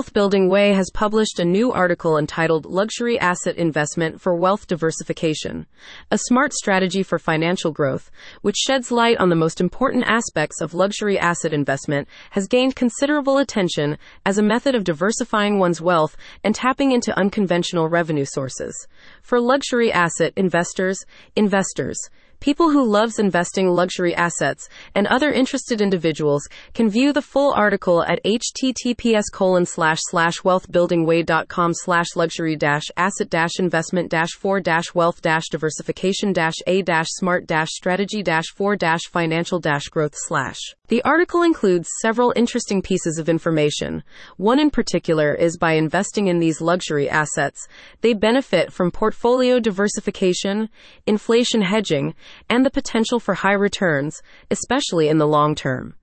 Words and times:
Wealth 0.00 0.14
Building 0.14 0.48
Way 0.48 0.72
has 0.72 0.90
published 0.94 1.38
a 1.40 1.44
new 1.44 1.72
article 1.72 2.16
entitled 2.16 2.64
Luxury 2.64 3.18
Asset 3.18 3.56
Investment 3.56 4.18
for 4.18 4.34
Wealth 4.34 4.66
Diversification, 4.66 5.66
a 6.10 6.16
smart 6.16 6.54
strategy 6.54 7.02
for 7.02 7.18
financial 7.18 7.70
growth, 7.70 8.10
which 8.40 8.56
sheds 8.56 8.90
light 8.90 9.18
on 9.18 9.28
the 9.28 9.36
most 9.36 9.60
important 9.60 10.04
aspects 10.06 10.62
of 10.62 10.72
luxury 10.72 11.18
asset 11.18 11.52
investment, 11.52 12.08
has 12.30 12.46
gained 12.46 12.76
considerable 12.76 13.36
attention 13.36 13.98
as 14.24 14.38
a 14.38 14.42
method 14.42 14.74
of 14.74 14.84
diversifying 14.84 15.58
one's 15.58 15.82
wealth 15.82 16.16
and 16.42 16.54
tapping 16.54 16.92
into 16.92 17.14
unconventional 17.18 17.86
revenue 17.86 18.24
sources. 18.24 18.88
For 19.20 19.38
luxury 19.38 19.92
asset 19.92 20.32
investors, 20.34 21.04
investors, 21.36 21.98
People 22.40 22.70
who 22.70 22.82
loves 22.82 23.18
investing 23.18 23.68
luxury 23.68 24.14
assets 24.14 24.66
and 24.94 25.06
other 25.06 25.30
interested 25.30 25.82
individuals 25.82 26.48
can 26.72 26.88
view 26.88 27.12
the 27.12 27.20
full 27.20 27.52
article 27.52 28.02
at 28.04 28.18
https 28.24 29.24
colon 29.30 29.66
slash 29.66 29.98
slash 30.04 30.40
wealthbuildingway.com 30.40 31.74
slash 31.74 32.06
luxury 32.16 32.56
dash 32.56 32.84
asset 32.96 33.28
dash 33.28 33.58
investment 33.58 34.10
dash 34.10 34.30
four 34.30 34.58
dash 34.58 34.94
wealth 34.94 35.20
dash 35.20 35.48
diversification 35.50 36.32
dash 36.32 36.54
a 36.66 36.80
dash 36.80 37.08
smart 37.10 37.46
dash 37.46 37.68
strategy 37.72 38.22
dash 38.22 38.46
four 38.54 38.74
dash 38.74 39.02
financial 39.10 39.60
dash 39.60 39.88
growth 39.88 40.14
slash. 40.16 40.56
The 40.88 41.02
article 41.02 41.42
includes 41.42 41.88
several 42.00 42.32
interesting 42.34 42.82
pieces 42.82 43.18
of 43.18 43.28
information. 43.28 44.02
One 44.38 44.58
in 44.58 44.70
particular 44.70 45.34
is 45.34 45.56
by 45.56 45.74
investing 45.74 46.26
in 46.26 46.40
these 46.40 46.60
luxury 46.60 47.08
assets, 47.08 47.68
they 48.00 48.12
benefit 48.12 48.72
from 48.72 48.90
portfolio 48.90 49.60
diversification, 49.60 50.68
inflation 51.06 51.62
hedging, 51.62 52.14
and 52.48 52.64
the 52.64 52.70
potential 52.70 53.20
for 53.20 53.34
high 53.34 53.52
returns, 53.52 54.20
especially 54.50 55.08
in 55.08 55.18
the 55.18 55.26
long 55.26 55.54
term. 55.54 55.94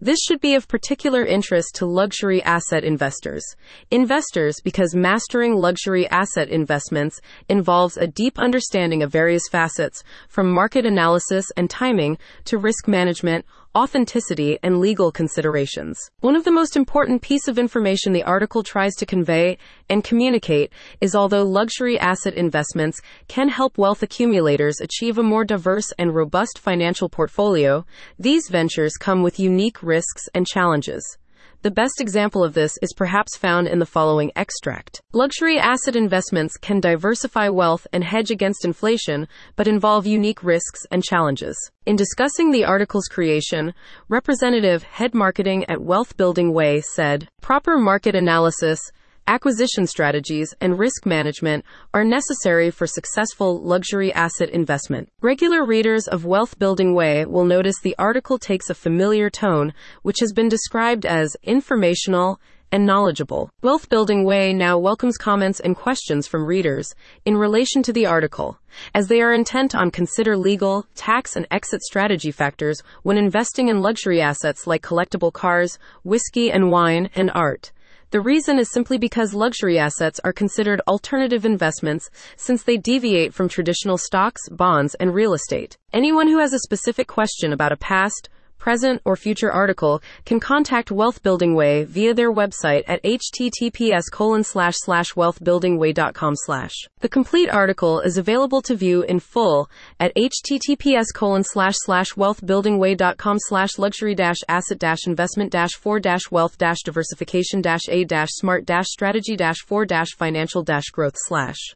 This 0.00 0.20
should 0.20 0.40
be 0.40 0.54
of 0.54 0.68
particular 0.68 1.24
interest 1.24 1.74
to 1.76 1.86
luxury 1.86 2.42
asset 2.42 2.84
investors. 2.84 3.44
Investors, 3.90 4.60
because 4.62 4.94
mastering 4.94 5.56
luxury 5.56 6.08
asset 6.08 6.48
investments 6.48 7.20
involves 7.48 7.96
a 7.96 8.06
deep 8.06 8.38
understanding 8.38 9.02
of 9.02 9.10
various 9.10 9.48
facets, 9.50 10.04
from 10.28 10.50
market 10.50 10.86
analysis 10.86 11.50
and 11.56 11.68
timing 11.68 12.18
to 12.44 12.58
risk 12.58 12.86
management, 12.86 13.44
authenticity, 13.76 14.58
and 14.62 14.80
legal 14.80 15.10
considerations. 15.10 15.98
One 16.20 16.36
of 16.36 16.44
the 16.44 16.50
most 16.50 16.76
important 16.76 17.22
piece 17.22 17.48
of 17.48 17.58
information 17.58 18.12
the 18.12 18.22
article 18.22 18.62
tries 18.62 18.94
to 18.96 19.06
convey 19.06 19.58
and 19.88 20.04
communicate 20.04 20.72
is 21.00 21.14
although 21.14 21.42
luxury 21.42 21.98
asset 21.98 22.34
investments 22.34 23.00
can 23.28 23.48
help 23.48 23.76
wealth 23.76 24.02
accumulators 24.02 24.80
achieve 24.80 25.18
a 25.18 25.22
more 25.22 25.44
diverse 25.44 25.92
and 25.98 26.14
robust 26.14 26.58
financial 26.58 27.08
portfolio, 27.08 27.84
these 28.18 28.48
ventures 28.48 28.96
come 28.96 29.22
with 29.22 29.40
unique 29.40 29.82
risks 29.82 30.28
and 30.34 30.46
challenges. 30.46 31.18
The 31.64 31.70
best 31.70 31.98
example 31.98 32.44
of 32.44 32.52
this 32.52 32.76
is 32.82 32.92
perhaps 32.92 33.38
found 33.38 33.68
in 33.68 33.78
the 33.78 33.86
following 33.86 34.30
extract. 34.36 35.00
Luxury 35.14 35.58
asset 35.58 35.96
investments 35.96 36.58
can 36.58 36.78
diversify 36.78 37.48
wealth 37.48 37.86
and 37.90 38.04
hedge 38.04 38.30
against 38.30 38.66
inflation, 38.66 39.26
but 39.56 39.66
involve 39.66 40.06
unique 40.06 40.44
risks 40.44 40.82
and 40.90 41.02
challenges. 41.02 41.56
In 41.86 41.96
discussing 41.96 42.50
the 42.50 42.66
article's 42.66 43.06
creation, 43.06 43.72
Representative 44.10 44.82
Head 44.82 45.14
Marketing 45.14 45.64
at 45.70 45.80
Wealth 45.80 46.18
Building 46.18 46.52
Way 46.52 46.82
said, 46.82 47.28
Proper 47.40 47.78
market 47.78 48.14
analysis, 48.14 48.78
acquisition 49.26 49.86
strategies, 49.86 50.54
and 50.60 50.78
risk 50.78 51.06
management 51.06 51.64
are 51.92 52.04
necessary 52.04 52.70
for 52.70 52.86
successful 52.86 53.60
luxury 53.60 54.12
asset 54.12 54.50
investment. 54.50 55.08
Regular 55.20 55.64
readers 55.64 56.06
of 56.06 56.24
Wealth 56.24 56.58
Building 56.58 56.94
Way 56.94 57.24
will 57.24 57.44
notice 57.44 57.80
the 57.80 57.96
article 57.98 58.38
takes 58.38 58.70
a 58.70 58.74
familiar 58.74 59.30
tone, 59.30 59.72
which 60.02 60.20
has 60.20 60.32
been 60.32 60.48
described 60.48 61.06
as 61.06 61.36
informational 61.42 62.40
and 62.74 62.84
knowledgeable. 62.84 63.50
Wealth 63.62 63.88
Building 63.88 64.24
Way 64.24 64.52
now 64.52 64.76
welcomes 64.78 65.16
comments 65.16 65.60
and 65.60 65.76
questions 65.76 66.26
from 66.26 66.44
readers 66.44 66.92
in 67.24 67.36
relation 67.36 67.84
to 67.84 67.92
the 67.92 68.06
article, 68.06 68.58
as 68.92 69.06
they 69.06 69.20
are 69.22 69.32
intent 69.32 69.76
on 69.76 69.92
consider 69.92 70.36
legal, 70.36 70.84
tax, 70.96 71.36
and 71.36 71.46
exit 71.52 71.82
strategy 71.82 72.32
factors 72.32 72.82
when 73.04 73.16
investing 73.16 73.68
in 73.68 73.80
luxury 73.80 74.20
assets 74.20 74.66
like 74.66 74.82
collectible 74.82 75.32
cars, 75.32 75.78
whiskey 76.02 76.50
and 76.50 76.72
wine, 76.72 77.10
and 77.14 77.30
art. 77.32 77.70
The 78.14 78.20
reason 78.20 78.60
is 78.60 78.70
simply 78.70 78.96
because 78.96 79.34
luxury 79.34 79.76
assets 79.76 80.20
are 80.22 80.32
considered 80.32 80.80
alternative 80.86 81.44
investments 81.44 82.08
since 82.36 82.62
they 82.62 82.76
deviate 82.76 83.34
from 83.34 83.48
traditional 83.48 83.98
stocks, 83.98 84.40
bonds, 84.50 84.94
and 85.00 85.12
real 85.12 85.34
estate. 85.34 85.78
Anyone 85.92 86.28
who 86.28 86.38
has 86.38 86.52
a 86.52 86.60
specific 86.60 87.08
question 87.08 87.52
about 87.52 87.72
a 87.72 87.76
past, 87.76 88.28
present, 88.58 89.00
or 89.04 89.16
future 89.16 89.50
article 89.50 90.02
can 90.24 90.40
contact 90.40 90.90
Wealth 90.90 91.22
Building 91.22 91.54
Way 91.54 91.84
via 91.84 92.14
their 92.14 92.32
website 92.32 92.84
at 92.86 93.02
https 93.02 94.04
colon 94.12 94.44
slash 94.44 94.74
slash 94.78 95.12
wealthbuildingway.com 95.14 96.34
slash. 96.36 96.74
The 97.00 97.08
complete 97.08 97.48
article 97.48 98.00
is 98.00 98.18
available 98.18 98.62
to 98.62 98.74
view 98.74 99.02
in 99.02 99.20
full 99.20 99.70
at 100.00 100.14
https 100.14 101.06
colon 101.14 101.44
slash 101.44 101.74
slash 101.78 102.12
wealthbuildingway.com 102.14 103.38
slash 103.40 103.78
luxury 103.78 104.14
dash 104.14 104.38
asset 104.48 104.78
dash 104.78 105.06
investment 105.06 105.52
dash 105.52 105.72
four 105.72 106.00
dash 106.00 106.30
wealth 106.30 106.58
dash 106.58 106.82
diversification 106.84 107.60
dash 107.60 107.88
a 107.88 108.04
dash 108.04 108.30
smart 108.32 108.66
dash 108.66 108.86
strategy 108.88 109.36
dash 109.36 109.58
four 109.58 109.84
dash 109.84 110.10
financial 110.16 110.62
dash 110.62 110.90
growth 110.92 111.16
slash. 111.16 111.72